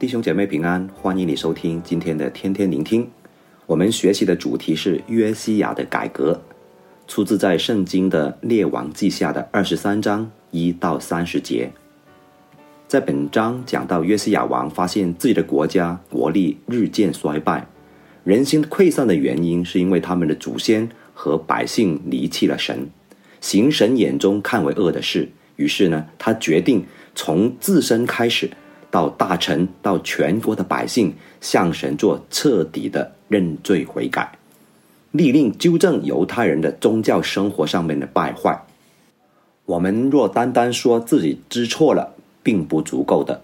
[0.00, 3.06] 弟兄姐妹平安，欢迎你收听今天的天天聆听。
[3.66, 6.40] 我们学习的主题是约西亚的改革，
[7.06, 11.70] 出自在圣经的列王记下的二十三章一到三十节。
[12.88, 17.66] 在本章讲到约西亚王发现自己的国家国力日渐衰败，
[18.24, 22.88] 人心溃散的原因是因为他们的祖先和百姓离弃了神，
[23.42, 25.28] 行神眼中看为恶的事。
[25.56, 28.48] 于是呢，他决定从自身开始。
[28.90, 34.30] 到大臣，到全国的百姓，向神做彻底的认罪悔改，
[35.12, 38.60] 立令纠正犹太人的宗教生活上面的败坏。
[39.64, 42.12] 我们若单单说自己知错了，
[42.42, 43.40] 并不足够的，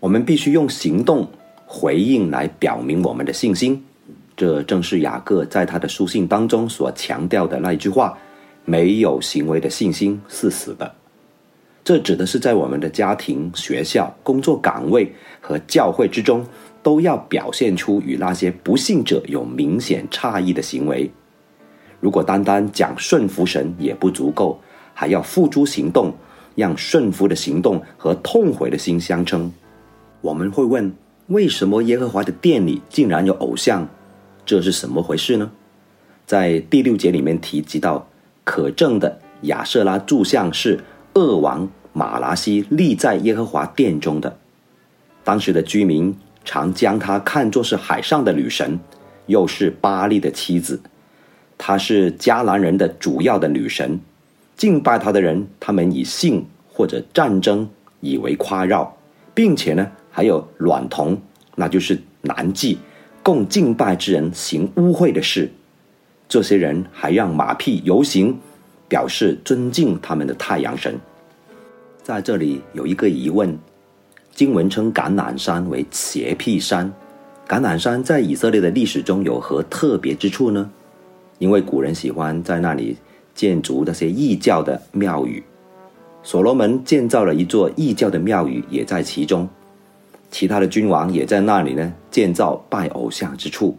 [0.00, 1.28] 我们必须用行动
[1.66, 3.84] 回应来表明我们的信心。
[4.36, 8.16] 这正是雅各在他的书信当中所强调的那一句话：
[8.64, 10.92] 没有行为的信心是死的。
[11.88, 16.46] 这指的是在我们的家庭、学校、工作岗位和教会之中，
[16.82, 21.10] 都要表现出与那些不信者有明显差异的行为。
[21.98, 24.60] 如果单单讲顺服神也不足够，
[24.92, 26.12] 还要付诸行动，
[26.54, 29.50] 让顺服的行动和痛悔的心相称。
[30.20, 30.92] 我们会问：
[31.28, 33.88] 为什么耶和华的殿里竟然有偶像？
[34.44, 35.50] 这是什么回事呢？
[36.26, 38.06] 在第六节里面提及到，
[38.44, 40.78] 可证的亚瑟拉柱像是
[41.14, 41.68] 恶王。
[41.94, 44.38] 玛拉西立在耶和华殿中的，
[45.24, 48.78] 当时的居民常将他看作是海上的女神，
[49.26, 50.80] 又是巴力的妻子。
[51.56, 53.98] 她是迦南人的主要的女神，
[54.56, 57.68] 敬拜她的人，他们以性或者战争
[58.00, 58.96] 以为夸耀，
[59.34, 61.20] 并且呢，还有卵童，
[61.56, 62.76] 那就是男妓，
[63.24, 65.50] 供敬拜之人行污秽的事。
[66.28, 68.38] 这些人还让马匹游行，
[68.88, 70.98] 表示尊敬他们的太阳神。
[72.02, 73.56] 在这里有一个疑问：
[74.34, 76.90] 经文称橄榄山为邪僻山，
[77.46, 80.70] 橄榄山在以色列的历史中有何特别之处呢？
[81.38, 82.96] 因为古人喜欢在那里
[83.34, 85.42] 建筑那些异教的庙宇，
[86.22, 89.48] 所罗门建造了一座异教的庙宇，也在其中。
[90.30, 93.78] 其他的君王也在那里呢建造拜偶像之处，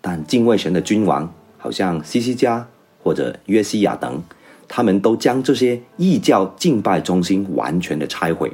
[0.00, 2.66] 但敬畏神的君王，好像西西家
[3.04, 4.20] 或者约西亚等。
[4.66, 8.50] 他们都将这些异教敬拜中心完全的拆毁。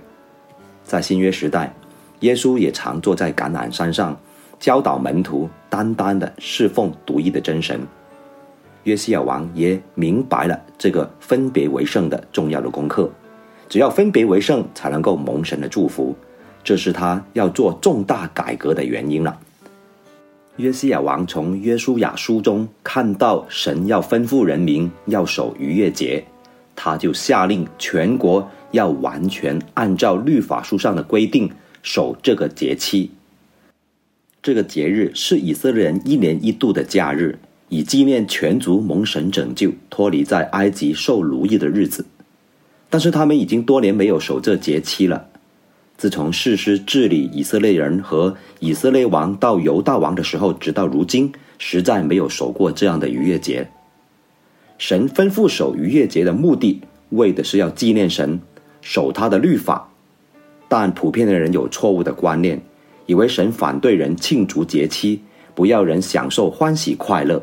[0.84, 1.72] 在新约时代，
[2.20, 4.14] 耶稣也常坐在橄榄山上，
[4.58, 7.80] 教导门徒单单的侍奉独一的真神。
[8.82, 13.08] 约西亚王也明白了这个分别为圣的重要的功课，
[13.68, 16.14] 只要分别为圣，才能够蒙神的祝福，
[16.64, 19.38] 这是他要做重大改革的原因了。
[20.60, 26.24] 约西亚王从约书亚书中看到神要吩咐人民要守逾越节，
[26.76, 31.50] 他就下令全国要完全按照律法书上的规定
[31.82, 33.10] 守这个节期。
[34.42, 37.38] 这个节日是以色列人一年一度的假日，
[37.68, 42.04] 以纪念全族蒙神拯救、脱离在埃及受奴役的日子。
[42.88, 45.29] 但是他们已经多年没有守这节期了。
[46.00, 53.68] 自从士师治理以色列人和以色列王到犹大王的时候，直到如今，实在没有守过这样的逾越节。
[54.78, 58.40] 神吩咐守逾越节的目的，为的是要纪念神，
[58.80, 59.90] 守他的律法。
[60.68, 62.58] 但普遍的人有错误的观念，
[63.04, 65.20] 以为神反对人庆祝节期，
[65.54, 67.42] 不要人享受欢喜快乐。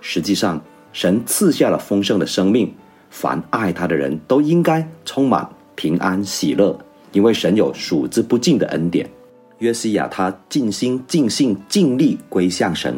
[0.00, 0.58] 实际上，
[0.94, 2.72] 神赐下了丰盛的生命，
[3.10, 6.78] 凡爱他的人都应该充满平安喜乐。
[7.14, 9.08] 因为神有数之不尽的恩典，
[9.58, 12.92] 约西亚他尽心尽性尽力归向神，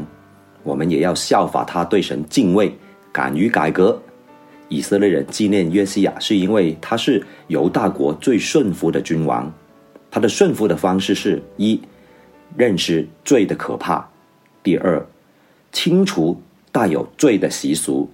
[0.65, 2.75] 我们也要效法他对神敬畏，
[3.13, 4.01] 敢于改革。
[4.71, 9.53] 以色列人纪念约西亚，是因为他是犹大国最顺服的君王。
[10.11, 11.79] 他的顺服的方式是：一、
[12.57, 14.03] 认识罪的可怕；
[14.63, 15.07] 第二，
[15.73, 16.41] 清除
[16.73, 18.09] 带有罪的习俗；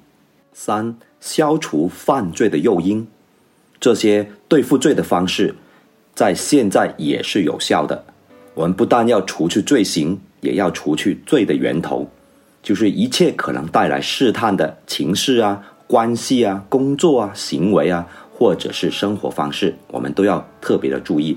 [0.52, 3.06] 三、消除犯罪的诱因。
[3.78, 5.54] 这些对付罪的方式。
[6.14, 8.04] 在现在也是有效的。
[8.54, 12.06] 我们不但要除去罪行，也要除去罪的源头，
[12.62, 21.36] 就是一切可能带来试探的情势啊、关系啊、工作啊、行为啊，或者是生活方式，我们都要特别的注意。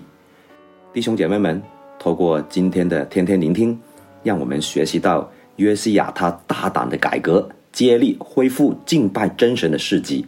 [0.93, 1.61] 弟兄姐妹们，
[1.97, 3.79] 透过今天的天天聆听，
[4.23, 10.25] 让我们学习到约西亚他大胆的改革，接力恢复敬拜真神的事迹。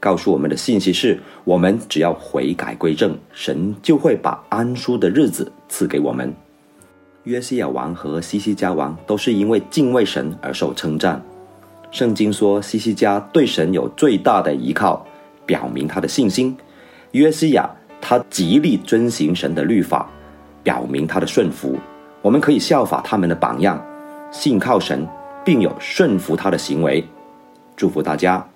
[0.00, 6.32] 告诉我们的信息是：我们只要悔改归正，神就会把安舒的日子赐给我们。
[7.24, 11.20] 约西亚王和西西家王都是因为敬畏神而受称赞。
[11.90, 15.04] 圣经说，西西家对神有最大的依靠，
[15.44, 16.54] 表明他的信心；
[17.10, 17.68] 约西亚
[18.00, 20.08] 他极力遵行神的律法，
[20.62, 21.76] 表明他的顺服。
[22.22, 23.84] 我们可以效法他们的榜样，
[24.30, 25.06] 信靠神，
[25.44, 27.04] 并有顺服他的行为。
[27.76, 28.46] 祝福大家。